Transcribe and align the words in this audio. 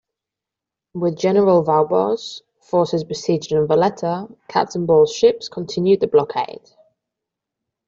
With 0.95 1.15
General 1.19 1.61
Vaubois's 1.61 2.41
forces 2.59 3.03
besieged 3.03 3.51
in 3.51 3.67
Valletta, 3.67 4.29
Captain 4.47 4.87
Ball's 4.87 5.13
ships 5.13 5.47
continued 5.47 5.99
the 5.99 6.07
blockade. 6.07 6.71